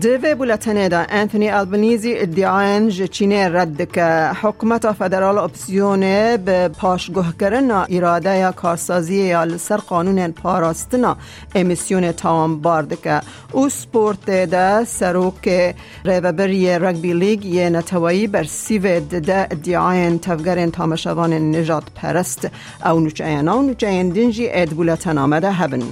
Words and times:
دوی 0.00 0.34
بولتنه 0.34 0.88
دا 0.88 1.04
انتونی 1.08 1.48
البنیزی 1.50 2.14
ادعاین 2.18 2.88
جچینه 2.88 3.48
رد 3.48 3.92
که 3.92 4.30
حکومت 4.42 4.92
فدرال 4.92 5.38
اپسیونه 5.38 6.36
به 6.36 6.68
پاشگوه 6.68 7.32
کرن 7.40 7.70
اراده 7.70 8.36
یا 8.36 8.52
کارسازی 8.52 9.16
یا 9.16 9.44
لسر 9.44 9.76
قانون 9.76 10.32
پاراستنا 10.32 11.16
امیسیون 11.54 12.12
تاوان 12.12 12.60
بارد 12.60 13.00
که 13.00 13.20
او 13.52 13.68
سپورت 13.68 14.30
دا 14.30 14.84
سروک 14.84 15.74
ریوبری 16.04 16.78
رگبی 16.78 17.12
لیگ 17.12 17.44
یه 17.44 17.70
نتوایی 17.70 18.26
بر 18.26 18.44
سیو 18.44 19.00
ده 19.00 19.46
ادعاین 19.50 20.18
تفگرین 20.18 20.70
تامشوان 20.70 21.32
نجات 21.32 21.84
پرست 21.94 22.48
او 22.84 23.00
نوچه 23.00 23.24
او 23.24 23.62
نوچه 23.62 24.02
دینجی 24.02 24.48
اد 24.50 24.68
بولتن 24.68 25.18
آمده 25.18 25.52
هبن 25.52 25.82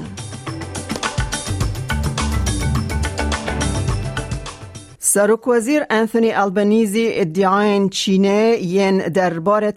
سرک 5.15 5.49
وزیر 5.49 5.83
انثونی 5.91 6.33
البنیزی 6.33 7.09
ادعاین 7.13 7.89
چینه 7.89 8.59
ین 8.63 8.99
دربار 8.99 9.73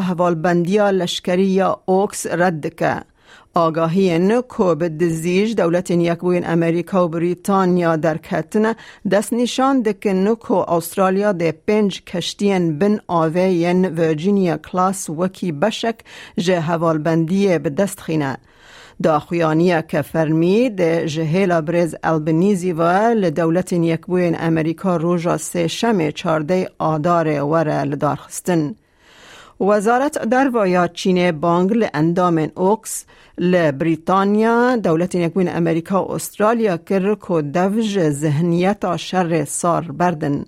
حوالبندی 0.00 0.78
لشکری 0.78 1.46
یا 1.46 1.80
اوکس 1.86 2.26
رد 2.26 2.74
که. 2.74 3.02
آگاهی 3.54 4.18
نکو 4.18 4.74
به 4.74 4.88
دزیج 4.88 5.56
دولت 5.56 5.90
یکبوین 5.90 6.46
امریکا 6.46 7.04
و 7.04 7.08
بریتانیا 7.08 7.96
در 7.96 8.16
کتن 8.16 8.74
دست 9.10 9.32
نشان 9.32 9.82
دکن 9.82 10.28
نکو 10.28 10.54
استرالیا 10.54 11.32
ده 11.32 11.52
پنج 11.52 12.02
کشتین 12.04 12.78
بن 12.78 13.00
آوه 13.06 13.42
ین 13.42 13.86
ویرجینیا 13.86 14.56
کلاس 14.56 15.10
وکی 15.10 15.52
بشک 15.52 15.94
جه 16.38 16.60
حوالبندی 16.60 17.58
به 17.58 17.70
دست 17.70 18.00
خینه. 18.00 18.38
داخویانی 19.02 19.82
که 19.82 20.02
فرمی 20.02 20.70
ده 20.70 21.06
جهیلا 21.06 21.60
برز 21.60 21.94
البنیزی 22.02 22.72
و 22.72 22.82
لدولت 23.14 23.72
یکبوین 23.72 24.36
امریکا 24.40 24.96
روژا 24.96 25.36
سه 25.36 25.66
شم 25.66 26.10
چارده 26.10 26.70
آدار 26.78 27.42
وره 27.42 27.82
لدار 27.82 28.16
خستن. 28.16 28.74
وزارت 29.60 30.18
در 30.28 30.50
ویا 30.54 30.88
چین 30.88 31.32
بانگ 31.32 31.88
اندام 31.94 32.48
اوکس 32.54 33.04
لبریتانیا 33.38 34.76
دولت 34.76 35.14
یکبوین 35.14 35.48
امریکا 35.48 36.04
و 36.04 36.12
استرالیا 36.12 36.76
کر 36.76 37.14
که 37.14 37.42
دوج 37.42 38.10
ذهنیت 38.10 38.96
شر 38.96 39.44
سار 39.44 39.82
بردن. 39.82 40.44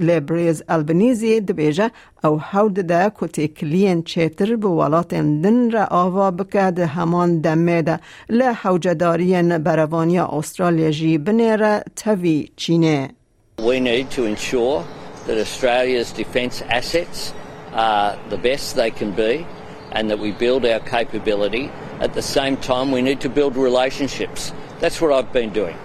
لبریز 0.00 0.62
البنیزی 0.68 1.40
دبیجه 1.40 1.90
او 2.24 2.40
حود 2.40 2.74
ده 2.74 3.12
کتی 3.14 3.48
کلین 3.48 4.02
چیتر 4.02 4.56
بولات 4.56 5.14
دن 5.14 5.70
را 5.70 5.84
آوا 5.84 6.30
بکد 6.30 6.78
همان 6.78 7.40
دمه 7.40 7.82
ده 7.82 8.00
لحوجدارین 8.28 9.58
بروانی 9.58 10.18
استرالیا 10.18 10.90
جی 10.90 11.18
بنیر 11.18 11.78
توی 11.78 12.48
چینه 12.56 13.10
We 13.58 13.80
need 13.80 14.10
to 14.10 14.24
ensure 14.24 14.84
that 15.26 15.38
Australia's 15.38 16.12
defence 16.12 16.62
assets 16.68 17.32
are 17.72 18.18
the 18.28 18.36
best 18.36 18.76
they 18.76 18.90
can 18.90 19.12
be 19.12 19.46
and 19.92 20.10
that 20.10 20.18
we 20.18 20.32
build 20.32 20.66
our 20.66 20.80
capability. 20.80 21.70
At 22.00 22.12
the 22.12 22.22
same 22.22 22.56
time, 22.58 22.92
we 22.92 23.02
need 23.02 23.20
to 23.22 23.30
build 23.30 23.56
relationships. 23.56 24.52
That's 24.80 25.00
what 25.00 25.10
I've 25.12 25.32
been 25.32 25.52
doing. 25.52 25.76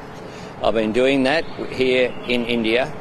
I've 0.64 0.74
been 0.74 0.92
doing 0.92 1.24
that 1.24 1.46
here 1.72 2.14
in 2.28 2.46
India 2.46 2.92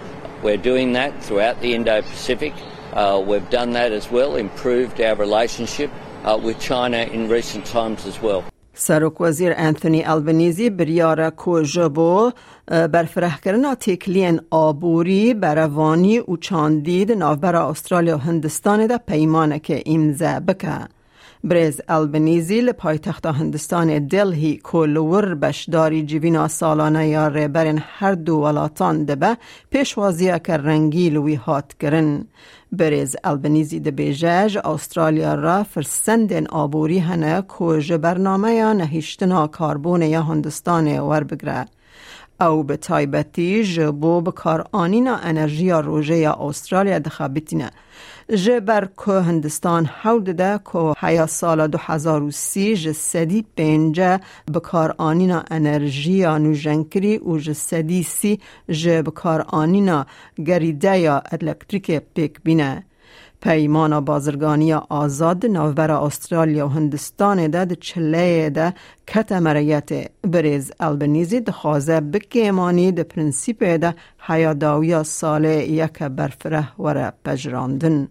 We're 0.45 0.65
doing 0.73 0.89
that 0.99 1.11
throughout 1.25 1.57
the 1.63 1.71
Indo-Pacific. 1.77 2.53
Uh, 2.93 3.19
we've 3.29 3.49
done 3.49 3.71
that 3.79 3.91
as 3.99 4.05
well, 4.15 4.31
improved 4.47 4.97
our 5.01 5.15
relationship 5.25 5.89
uh, 6.23 6.37
with 6.45 6.57
China 6.59 6.99
in 7.15 7.21
recent 7.37 7.63
times 7.65 8.05
as 8.05 8.21
well. 8.21 8.43
سرک 8.73 9.21
وزیر 9.21 9.53
انتونی 9.57 10.03
البنیزی 10.03 10.69
بریار 10.69 11.29
کوژبو 11.29 12.31
برفره 12.67 13.31
کردن 13.45 13.75
تکلین 13.75 14.41
آبوری 14.49 15.33
بروانی 15.33 16.19
و 16.19 16.37
چاندید 16.41 17.11
نافبر 17.11 17.55
استرالیا 17.55 18.17
و 18.17 18.19
هندستان 18.19 18.87
ده 18.87 18.97
پیمانه 18.97 19.59
که 19.59 19.83
امزه 19.85 20.39
بکه. 20.39 20.94
برز 21.45 21.81
البنیزی 21.87 22.61
لپایتخت 22.61 23.25
هندستان 23.25 24.07
دلهی 24.07 24.59
کلور 24.63 25.35
بشداری 25.35 26.03
جیوینا 26.03 26.47
سالانه 26.47 27.07
یا 27.07 27.27
ریبرین 27.27 27.81
هر 27.97 28.13
دو 28.13 28.35
ولاتان 28.35 29.03
دبه 29.03 29.37
پیشوازی 29.69 30.39
که 30.39 30.57
رنگی 30.57 31.09
لوی 31.09 31.35
هات 31.35 31.73
کرن. 31.81 32.25
برز 32.71 33.15
البنیزی 33.23 33.79
ده 33.79 33.91
بیجاج 33.91 34.57
استرالیا 34.57 35.33
را 35.35 35.63
فرسندن 35.63 36.47
آبوری 36.47 36.99
هنه 36.99 37.43
کج 37.47 37.93
برنامه 37.93 38.53
یا 38.53 38.73
نهیشتنا 38.73 39.47
کاربون 39.47 40.01
یا 40.01 40.23
هندستان 40.23 40.99
ور 40.99 41.23
بگره. 41.23 41.65
او 42.41 42.63
به 42.63 42.77
تایبتی 42.77 43.63
جبو 43.63 44.21
بکار 44.21 44.67
آنینا 44.71 45.15
انرژی 45.15 45.71
روژه 45.71 46.17
یا 46.17 46.37
استرالیا 46.39 46.99
دخابتینه. 46.99 47.71
جبر 48.29 48.87
که 49.05 49.11
هندستان 49.11 49.85
حول 49.85 50.23
ده 50.23 50.59
که 50.71 50.93
حیا 50.99 51.25
سال 51.25 51.67
2030 51.67 52.75
جسدی 52.75 53.45
پینجه 53.55 54.19
بکار 54.53 54.95
آنینا 54.97 55.43
انرژی 55.51 56.25
نوجنکری 56.25 57.17
و 57.17 57.37
جسدی 57.37 58.03
سی 58.03 58.39
جه 58.69 59.01
بکار 59.01 59.45
آنینا 59.47 60.05
گریده 60.45 60.99
یا 60.99 61.23
الکتریک 61.31 61.91
پیک 61.91 62.41
بینه. 62.43 62.85
پیمان 63.41 63.99
بازرگانی 63.99 64.73
آزاد 64.73 65.45
نوبر 65.45 65.91
استرالیا 65.91 66.67
و 66.67 66.69
هندستان 66.69 67.47
ده 67.47 67.65
ده 67.65 67.75
چله 67.75 68.49
ده 68.49 68.73
کت 69.07 69.31
مریت 69.31 69.89
بریز 70.23 70.71
البنیزی 70.79 71.39
ده 71.39 71.51
خوازه 71.51 71.99
بکیمانی 71.99 72.91
ده 72.91 73.03
پرنسیپ 73.03 73.63
ده 73.63 73.95
حیاداوی 74.19 75.03
سال 75.03 75.45
یک 75.45 76.03
برفره 76.03 76.67
وره 76.79 77.13
پجراندن. 77.25 78.07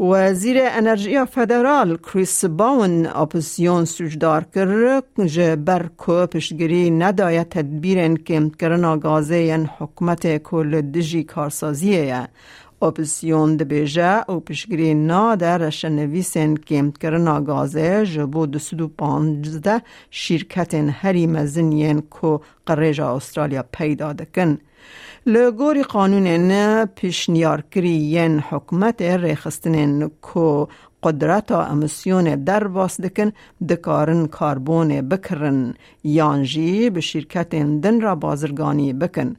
وزیر 0.00 0.56
انرژی 0.60 1.24
فدرال 1.24 1.96
کریس 1.96 2.44
باون 2.44 3.06
اپوزیون 3.06 3.84
سوجدار 3.84 4.44
کرد 4.54 5.04
که 5.34 5.56
برکو 5.56 6.26
پشگیری 6.26 6.90
نداید 6.90 7.48
تدبیر 7.48 8.14
کم 8.14 8.50
کرنا 8.50 8.96
گازه 8.96 9.38
ین 9.38 9.66
حکمت 9.78 10.36
کل 10.36 10.80
دجی 10.80 11.24
کارسازیه 11.24 12.28
اپوزیون 12.82 13.56
دبیجه 13.56 14.30
او 14.30 14.40
پشگیری 14.40 14.94
ناده 14.94 15.58
رشنویسن 15.58 16.54
کم 16.54 16.90
کرنا 16.90 17.40
گازه 17.40 18.06
جبو 18.06 18.46
دسدو 18.46 18.88
پانزده 18.88 19.82
شرکت 20.10 20.74
هری 20.74 21.26
مزنین 21.26 22.00
کو 22.00 22.38
قریج 22.66 23.00
استرالیا 23.00 23.64
پیدا 23.72 24.12
دکن. 24.12 24.58
لگوری 25.26 25.82
قانون 25.82 26.26
نه 26.26 26.86
پیشنیار 26.86 27.64
کری 27.70 27.90
ین 27.90 28.40
حکومت 28.40 29.02
ریخستن 29.02 30.08
کو 30.08 30.66
قدرت 31.02 31.52
امسیون 31.52 32.44
در 32.44 32.68
باس 32.68 33.00
دکن 33.00 33.32
دکارن 33.68 34.26
کاربون 34.26 35.08
بکرن 35.08 35.74
یانجی 36.04 36.90
به 36.90 37.00
شرکت 37.00 37.48
دن 37.54 38.00
را 38.00 38.14
بازرگانی 38.14 38.92
بکن. 38.92 39.36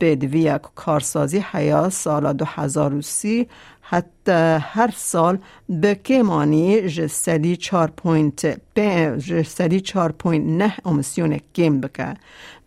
بدوی 0.00 0.58
کارسازی 0.74 1.38
حیا 1.52 1.90
سال 1.90 2.32
2030 2.32 3.48
حتی 3.82 4.32
هر 4.60 4.90
سال 4.96 5.38
به 5.68 5.94
کمانی 5.94 6.88
جسدی 6.88 7.56
4.5 7.56 8.80
جسدی 9.18 9.80
4.9 9.80 10.86
امسیون 10.86 11.40
کم 11.54 11.80
بکه 11.80 12.14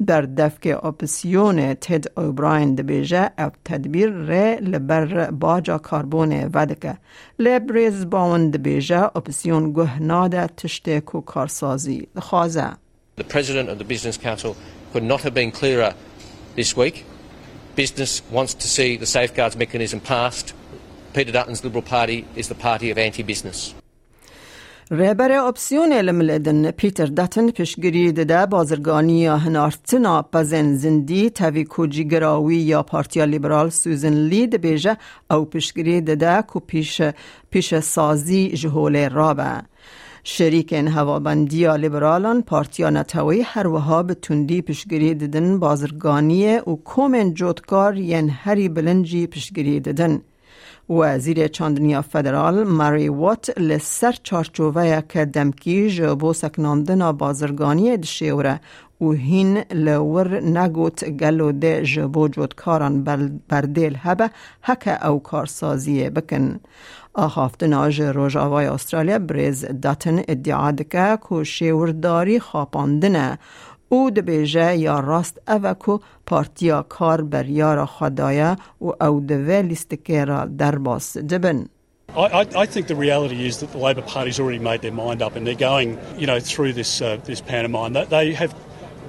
در 0.07 0.21
دفک 0.21 0.67
اپسیون 0.83 1.73
تد 1.73 2.19
اوبراین 2.19 2.75
دبیجه 2.75 3.31
او 3.39 3.51
تدبیر 3.65 4.09
ره 4.09 4.59
لبر 4.61 5.31
باجا 5.31 5.77
کاربون 5.77 6.49
ودکه 6.53 6.97
لبریز 7.39 8.09
باون 8.09 8.49
دبیجه 8.49 9.03
اپسیون 9.03 9.73
گهناده 9.73 10.47
تشته 10.47 11.01
کو 11.01 11.21
کارسازی 11.21 12.07
خوازه 12.19 12.71
The 13.17 13.23
President 13.23 13.69
of 13.69 13.77
the 13.77 13.85
Business 13.85 14.17
Council 14.17 14.57
could 14.91 15.03
not 15.03 15.21
have 15.21 15.33
been 15.33 15.51
clearer 15.51 15.93
this 16.55 16.75
week. 16.75 17.05
Business 17.75 18.21
wants 18.29 18.53
to 18.53 18.67
see 18.67 18.97
the 18.97 19.05
safeguards 19.05 19.55
mechanism 19.55 19.99
passed. 20.01 20.53
Peter 21.15 21.31
Dutton's 21.31 21.63
Liberal 21.63 21.81
Party 21.81 22.25
is 22.35 22.49
the 22.49 22.55
party 22.55 22.91
of 22.91 22.97
anti-business. 22.97 23.73
رهبر 24.91 25.31
اپسیون 25.31 25.93
الملدن 25.93 26.71
پیتر 26.71 27.05
داتن 27.05 27.51
پیشگیری 27.51 28.11
ده 28.11 28.45
بازرگانی 28.45 29.25
هنارتنا 29.27 30.21
پزن 30.21 30.75
زندی 30.75 31.29
تاوی 31.29 31.63
کوجی 31.63 32.07
گراوی 32.07 32.55
یا 32.55 32.83
پارتیا 32.83 33.25
لیبرال 33.25 33.69
سوزن 33.69 34.13
لید 34.13 34.55
بیجه 34.61 34.97
او 35.31 35.45
پیشگیری 35.45 36.01
ده 36.01 36.41
کو 36.41 36.59
پیش, 36.59 37.01
پیش 37.49 37.75
سازی 37.79 38.49
جهول 38.49 39.09
رابه. 39.09 39.61
شریکین 40.23 40.87
هوابندی 40.87 41.67
لیبرالان 41.67 42.41
پارتیا 42.41 42.89
نتوی 42.89 43.41
هر 43.41 43.67
وها 43.67 44.03
به 44.03 44.13
تندی 44.13 44.61
پشگری 44.61 45.13
ددن 45.13 45.59
بازرگانی 45.59 46.57
و 46.57 46.75
کومن 46.75 47.33
جوتکار 47.33 47.97
ین 47.97 48.29
هری 48.29 48.69
بلنجی 48.69 49.27
پشگری 49.27 49.79
ددن. 49.79 50.21
وزیر 50.89 51.47
چاندنیا 51.47 52.01
فدرال 52.01 52.63
ماری 52.63 53.09
وات 53.09 53.59
لسر 53.59 54.15
چارچووه 54.23 55.01
که 55.09 55.25
دمکی 55.25 55.89
جبو 55.89 56.33
سکناندن 56.33 57.11
بازرگانی 57.11 57.97
دشیوره 57.97 58.59
و 59.01 59.11
هین 59.11 59.63
لور 59.71 60.39
نگوت 60.39 61.09
گلو 61.09 61.51
ده 61.51 61.83
جبو 61.83 62.27
جودکاران 62.27 63.03
بردیل 63.49 63.97
هبه 64.01 64.29
هکه 64.63 65.07
او 65.07 65.19
کارسازی 65.19 66.09
بکن. 66.09 66.59
آخافتن 67.13 67.73
آج 67.73 68.01
روژاوای 68.01 68.65
استرالیا 68.65 69.19
بریز 69.19 69.65
داتن 69.81 70.21
ادعا 70.27 70.71
دکه 70.71 71.17
که 71.29 71.43
شیورداری 71.43 72.39
خاپاندنه 72.39 73.39
او 73.89 74.09
دبیجه 74.09 74.75
یا 74.75 74.99
راست 74.99 75.41
اوکو 75.47 75.99
پارتیا 76.25 76.85
کار 76.89 77.21
بر 77.21 77.45
یار 77.45 77.85
خدایا 77.85 78.55
و 78.81 79.03
او 79.03 79.19
دوه 79.19 79.61
لیستکه 79.61 80.25
را 80.25 80.45
در 80.45 80.75
باس 80.75 81.17
دبن. 81.17 81.65
I, 82.15 82.47
I, 82.55 82.65
think 82.65 82.87
the 82.87 82.95
reality 82.95 83.45
is 83.45 83.59
that 83.59 83.71
the 83.71 83.77
Labor 83.77 84.01
Party's 84.01 84.39
already 84.39 84.59
made 84.59 84.81
their 84.81 84.93
mind 85.05 85.21
up 85.21 85.35
and 85.35 85.45
they're 85.45 85.67
going, 85.71 85.99
you 86.17 86.25
know, 86.25 86.39
through 86.39 86.71
this 86.71 87.01
uh, 87.01 87.17
this 87.25 87.41
pantomime. 87.41 87.91
They 88.17 88.33
have 88.33 88.55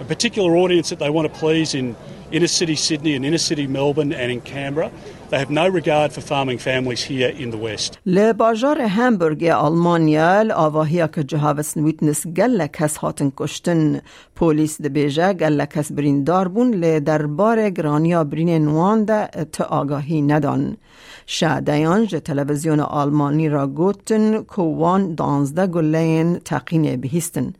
a 0.01 0.05
particular 0.05 0.57
audience 0.57 0.89
that 0.91 0.99
they 0.99 1.11
want 1.11 1.33
to 1.33 1.39
please 1.39 1.75
in 1.75 1.95
inner 2.31 2.47
city 2.47 2.77
Sydney 2.77 3.15
and 3.15 3.25
inner 3.25 3.39
city 3.39 3.67
Melbourne 3.67 4.13
and 4.13 4.31
in 4.33 4.41
Canberra. 4.41 4.91
They 5.31 5.39
have 5.39 5.51
no 5.51 5.67
regard 5.69 6.13
for 6.13 6.21
farming 6.21 6.59
families 6.59 7.03
here 7.03 7.29
in 7.29 7.51
the 7.51 7.57
West. 7.57 7.99
لباجار 8.07 8.81
همبرگ 8.81 9.45
آلمانیا 9.45 10.55
آواهیا 10.55 11.07
که 11.07 11.25
جهاوس 11.25 11.77
نویتنس 11.77 12.27
گل 12.27 12.67
کس 12.67 12.97
هاتن 12.97 13.33
کشتن 13.37 14.01
پولیس 14.37 14.83
ده 14.83 14.89
بیجه 14.89 15.33
گل 15.33 15.65
کس 15.65 15.93
برین 15.93 16.25
دار 16.25 16.49
بون 16.49 16.75
لی 16.75 17.01
دربار 17.01 17.71
گرانیا 17.71 18.25
برین 18.25 18.65
نوان 18.65 19.05
ده 19.05 19.29
تا 19.53 19.65
آگاهی 19.65 20.23
ندان. 20.23 20.77
شعدیان 21.27 22.07
جه 22.07 22.21
تلویزیون 22.21 22.81
آلمانی 22.81 23.49
را 23.49 23.67
گوتن 23.67 24.43
که 24.43 24.63
وان 24.63 25.15
دانزده 25.15 25.67
گلین 25.67 26.39
تقین 26.39 26.97
بهیستن. 27.01 27.53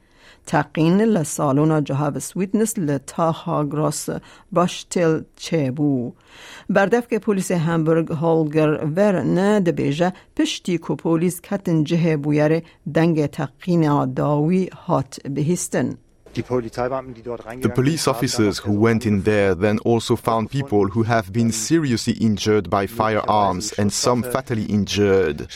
تقین 0.47 1.01
لسالونا 1.01 1.81
جهاوس 1.81 2.37
ویتنس 2.37 2.79
لتا 2.79 3.31
هاگراس 3.31 4.09
باشتل 4.53 5.23
چه 5.37 5.71
بو. 5.71 6.13
بردف 6.71 7.09
که 7.09 7.19
پولیس 7.19 7.51
همبرگ 7.51 8.13
هولگر 8.13 8.85
ورن 8.97 9.59
دبیجه 9.59 10.13
پشتی 10.37 10.79
که 10.79 10.95
پولیس 10.95 11.41
کتن 11.41 11.85
جه 11.85 12.17
بویر 12.17 12.63
دنگ 12.95 13.27
تقین 13.27 14.13
داوی 14.13 14.71
هات 14.87 15.29
بهستن. 15.29 15.95
The 16.37 17.73
police 17.75 18.07
officers 18.07 18.59
who 18.59 18.73
went 18.73 19.07
in 19.07 19.23
there 19.23 19.55
then 19.55 19.79
also 19.81 20.17
found 20.17 20.51
people 20.51 20.89
who 20.89 21.03
have 21.05 21.33
been 21.33 21.51
seriously 21.53 22.15
injured 22.15 22.69
by 22.69 22.87
firearms 22.87 23.73
and 23.73 23.93
some 23.93 24.23
fatally 24.23 24.65
injured. 24.65 25.49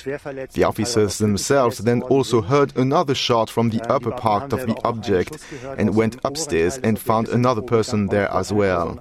The 0.53 0.65
officers 0.65 1.19
themselves 1.19 1.79
then 1.79 2.03
also 2.03 2.41
heard 2.41 2.77
another 2.77 3.15
shot 3.15 3.51
from 3.51 3.71
the 3.71 3.83
upper 3.91 4.13
part 4.13 4.53
of 4.53 4.67
the 4.67 4.77
object 4.85 5.39
and 5.79 5.95
went 5.95 6.17
upstairs 6.25 6.79
and 6.79 6.99
found 6.99 7.29
another 7.29 7.63
person 7.63 8.07
there 8.07 8.31
as 8.33 8.53
well. 8.53 8.99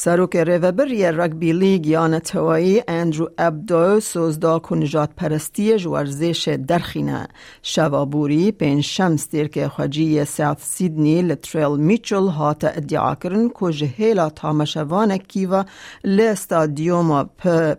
سروک 0.00 0.36
ریوبری 0.36 1.04
رگبی 1.04 1.52
لیگ 1.52 1.86
یا 1.86 2.06
نتوایی 2.06 2.82
اندرو 2.88 3.30
ابدو 3.38 4.00
سوزدا 4.00 4.58
که 4.58 4.74
نجات 4.74 5.10
پرستی 5.16 5.72
ورزش 5.72 6.58
درخینه. 6.68 7.28
شوابوری 7.62 8.52
پین 8.52 8.80
شمس 8.80 9.28
دیر 9.28 9.48
که 9.48 9.68
خواجی 9.68 10.24
ساوت 10.24 10.58
سیدنی 10.62 11.22
لتریل 11.22 11.76
میچل 11.76 12.26
هات 12.26 12.64
ادعا 12.64 13.14
کرن 13.14 13.50
که 13.60 13.72
جهیلا 13.72 14.30
تامشوان 14.30 15.16
کیوا 15.16 15.64
لستادیوم 16.04 17.30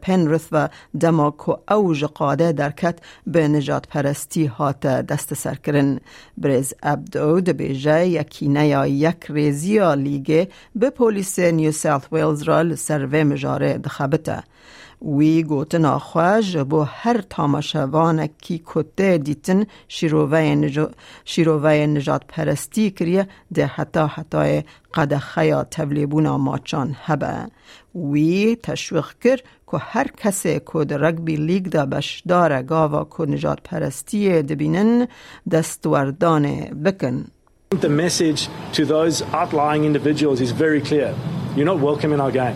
پنرث 0.01 0.47
و 0.51 0.69
دما 0.99 1.35
که 1.45 1.73
اوج 1.73 2.03
قاده 2.03 2.51
درکت 2.51 2.99
به 3.27 3.47
نجات 3.47 3.87
پرستی 3.87 4.45
هات 4.45 4.79
دست 4.79 5.33
سر 5.33 5.55
کرن 5.55 5.99
بریز 6.37 6.73
ابدو 6.83 7.41
دبیجه 7.41 8.07
یکینه 8.07 8.67
یا 8.67 8.87
یک 8.87 9.25
ریزیا 9.29 9.93
لیگه 9.93 10.47
به 10.75 10.89
پولیس 10.89 11.39
نیو 11.39 11.71
ساوت 11.71 12.08
ویلز 12.11 12.43
را 12.43 12.61
لسروه 12.61 13.23
مجاره 13.23 13.77
دخبته 13.77 14.43
وی 15.01 15.43
گوتن 15.43 15.85
آخواج 15.85 16.57
بو 16.57 16.81
هر 16.81 17.21
تاماشوان 17.21 18.27
کی 18.27 18.61
کته 18.65 19.17
دیتن 19.17 19.65
شیروه 19.87 21.85
نجات 21.85 22.21
پرستی 22.27 22.91
کریه 22.91 23.27
ده 23.53 23.65
حتا 23.65 24.07
حتای 24.07 24.63
قدخیا 24.93 25.63
تبلیبونا 25.63 26.37
ماچان 26.37 26.95
هبه. 27.05 27.47
وی 27.95 28.57
تشویق 28.63 29.07
کر 29.21 29.37
که 29.71 29.77
هر 29.77 30.07
کسی 30.17 30.59
که 30.73 30.85
در 30.85 30.97
رگبی 30.97 31.35
لیگ 31.35 31.67
دا 31.67 31.85
بشدار 31.85 32.63
گاوا 32.63 33.07
که 33.17 33.23
نجات 33.23 33.59
پرستی 33.63 34.41
دبینن 34.41 35.07
دستوردان 35.51 36.45
بکن. 36.85 37.25
The 37.75 37.89
message 37.89 38.49
to 38.73 38.85
those 38.85 39.21
outlying 39.21 39.83
individuals 39.85 40.41
is 40.41 40.51
very 40.51 40.81
clear. 40.81 41.13
You're 41.59 41.65
not 41.65 41.79
welcome 41.79 42.13
in 42.13 42.21
our 42.21 42.31
game. 42.31 42.55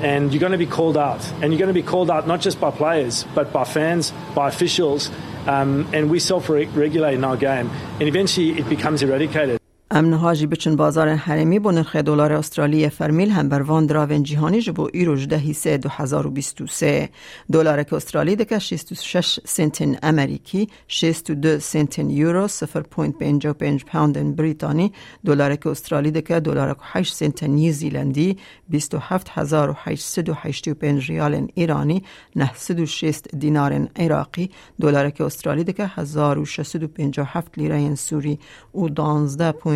And 0.00 0.32
you're 0.32 0.38
going 0.38 0.52
to 0.52 0.58
be 0.58 0.66
called 0.66 0.96
out. 0.96 1.28
And 1.42 1.52
you're 1.52 1.58
going 1.58 1.74
to 1.74 1.74
be 1.74 1.82
called 1.82 2.08
out 2.08 2.28
not 2.28 2.40
just 2.40 2.60
by 2.60 2.70
players, 2.70 3.24
but 3.34 3.52
by 3.52 3.64
fans, 3.64 4.12
by 4.32 4.46
officials. 4.46 5.10
Um, 5.48 5.88
and 5.92 6.08
we 6.08 6.20
self 6.20 6.48
regulate 6.48 7.14
in 7.14 7.24
our 7.24 7.36
game. 7.36 7.68
And 7.98 8.02
eventually 8.02 8.50
it 8.56 8.68
becomes 8.68 9.02
eradicated. 9.02 9.63
امن 9.90 10.12
هاجی 10.12 10.46
بچن 10.46 10.76
بازار 10.76 11.08
حرمی 11.08 11.58
با 11.58 11.70
نرخ 11.70 11.96
دلار 11.96 12.32
استرالی 12.32 12.88
فرمیل 12.88 13.30
هم 13.30 13.48
بر 13.48 13.62
وان 13.62 13.86
دراون 13.86 14.22
جهانی 14.22 14.60
جبو 14.60 14.88
ایروش 14.92 15.26
ده 15.26 15.52
سه 15.52 15.76
2023 15.76 17.08
دلار 17.52 17.82
که 17.82 17.96
استرالی 17.96 18.36
دکه 18.36 18.58
66 18.58 19.40
سنتن 19.44 19.96
امریکی 20.02 20.68
62 20.88 21.58
سنتن 21.58 22.10
یورو 22.10 22.48
0.55 22.48 23.84
پوند 23.84 24.36
بریتانی 24.36 24.92
دلار 25.24 25.56
که 25.56 25.68
استرالی 25.68 26.10
دکه 26.10 26.40
دلار 26.40 26.74
که 26.74 26.80
8 26.82 27.14
سنتن 27.14 27.50
نیوزیلندی 27.50 28.36
27885 28.70 31.10
ریال 31.10 31.48
ایرانی 31.54 32.02
906 32.36 33.20
دینار 33.38 33.88
عراقی 33.96 34.50
دلار 34.80 35.10
که 35.10 35.24
استرالی 35.24 35.64
دکه 35.64 35.86
1657 35.86 37.58
لیره 37.58 37.94
سوری 37.94 38.38
و 38.74 38.88
12 38.88 39.52
چار 39.52 39.73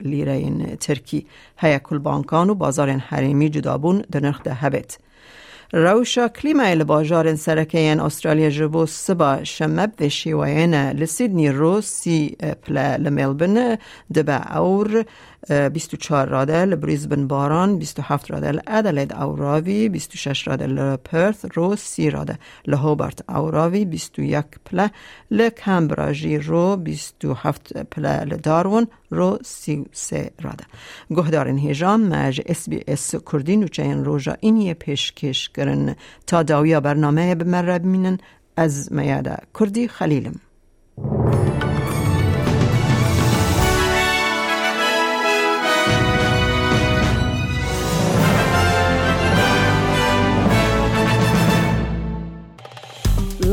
لیره 0.00 0.76
ترکی 0.76 1.26
هیا 1.56 1.78
کل 1.78 1.98
بانکان 1.98 2.50
و 2.50 2.54
بازار 2.54 2.90
حریمی 2.90 3.48
جدابون 3.48 4.04
در 4.10 4.20
نرخ 4.20 4.42
ده 4.42 4.54
هبت. 4.54 4.98
روشا 5.72 6.28
کلیما 6.28 6.62
لباجار 6.62 7.34
سرکین 7.34 8.00
استرالیا 8.00 8.50
جبو 8.50 8.86
سبا 8.86 9.44
شمب 9.44 9.92
و 10.00 10.08
شیوین 10.08 10.74
لسیدنی 10.74 11.48
رو 11.48 11.80
سی 11.80 12.36
پلا 12.62 12.96
لملبن 12.96 13.78
دبا 14.14 14.36
اور 14.54 15.04
24 15.48 16.28
راده 16.28 16.64
لبریزبن 16.64 17.26
باران 17.26 17.78
27 17.78 18.30
راده 18.30 18.50
لادلید 18.50 19.12
اوراوی 19.12 19.88
26 19.88 20.48
راده 20.48 20.66
لپرث 20.66 21.44
رو 21.54 21.76
30 21.76 22.10
راده 22.10 22.38
لهوبرت 22.66 23.30
اوراوی 23.30 23.84
21 23.84 24.44
پله 24.64 24.90
لکمبراجی 25.30 26.38
رو 26.38 26.76
27 26.76 27.82
پله 27.82 28.24
لدارون 28.24 28.86
رو 29.10 29.38
33 29.44 30.30
راده 30.42 30.64
گهدارن 31.10 31.58
هیجان 31.58 32.00
مج 32.00 32.40
اس 32.46 32.68
بی 32.68 32.84
اس 32.88 33.14
کردی 33.32 33.56
نوچه 33.56 33.82
این 33.82 34.04
روژا 34.04 34.36
اینیه 34.40 34.74
پیشکش 34.74 35.50
کرن 35.56 35.94
تا 36.26 36.42
داویا 36.42 36.80
برنامه 36.80 37.34
بمره 37.34 37.78
بمینن 37.78 38.18
از 38.56 38.92
میاده 38.92 39.36
کردی 39.58 39.88
خلیلم 39.88 40.34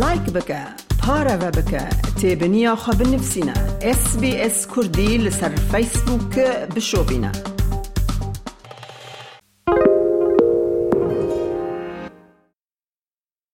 لایک 0.01 0.25
بکە 0.35 0.61
پارەوە 1.03 1.49
تێبنییا 2.19 2.73
خە 2.83 2.93
بنفسینە 2.99 3.55
SسBS 3.99 4.57
کوردی 4.71 5.11
لەسەر 5.25 5.53
فیسبووکە 5.71 6.49
بشۆبینە. 6.73 7.52